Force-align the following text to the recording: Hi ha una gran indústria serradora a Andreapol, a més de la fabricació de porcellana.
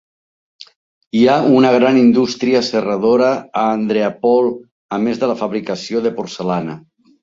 Hi 1.19 1.21
ha 1.27 1.35
una 1.57 1.73
gran 1.75 1.99
indústria 2.05 2.63
serradora 2.71 3.29
a 3.63 3.69
Andreapol, 3.77 4.53
a 4.99 5.03
més 5.09 5.25
de 5.25 5.35
la 5.35 5.41
fabricació 5.47 6.07
de 6.09 6.19
porcellana. 6.21 6.85